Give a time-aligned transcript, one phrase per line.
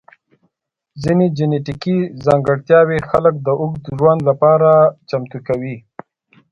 [1.03, 4.69] ځینې جنیټیکي ځانګړتیاوې خلک د اوږد ژوند لپاره
[5.09, 5.75] چمتو کوي.